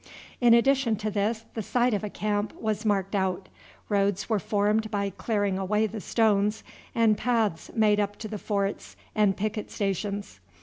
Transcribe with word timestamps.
In 0.39 0.55
addition 0.55 0.95
to 0.95 1.11
this 1.11 1.45
the 1.53 1.61
site 1.61 1.93
of 1.93 2.03
a 2.03 2.09
camp 2.09 2.53
was 2.59 2.85
marked 2.85 3.13
out, 3.13 3.47
roads 3.87 4.27
were 4.27 4.39
formed 4.39 4.89
by 4.89 5.11
clearing 5.11 5.59
away 5.59 5.85
the 5.85 6.01
stones, 6.01 6.63
and 6.95 7.15
paths 7.19 7.69
made 7.75 7.99
up 7.99 8.15
to 8.17 8.27
the 8.27 8.39
forts 8.39 8.95
and 9.13 9.37
picket 9.37 9.69
stations. 9.69 10.39